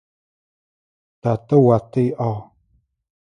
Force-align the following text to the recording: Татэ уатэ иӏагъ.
Татэ 1.21 1.55
уатэ 1.65 2.01
иӏагъ. 2.09 2.41